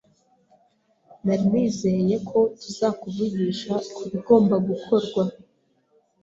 Nari 1.23 1.45
nizeye 1.51 2.15
ko 2.29 2.39
tuzakuvugisha 2.61 3.73
kubigomba 3.95 4.55
gukorwa. 4.67 5.23